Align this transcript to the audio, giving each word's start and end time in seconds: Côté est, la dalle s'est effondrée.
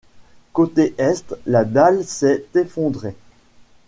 Côté 0.51 0.95
est, 0.97 1.35
la 1.45 1.63
dalle 1.63 2.03
s'est 2.03 2.45
effondrée. 2.55 3.13